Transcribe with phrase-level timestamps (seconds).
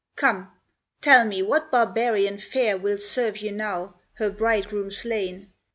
[0.15, 0.51] Come,
[0.99, 5.53] tell me what barbarian fair Will serve you now, her bridegroom slain?